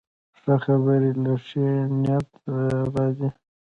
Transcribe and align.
ښه 0.39 0.53
خبرې 0.63 1.11
له 1.23 1.33
ښې 1.45 1.69
نیت 2.01 2.27
راځي 2.93 3.29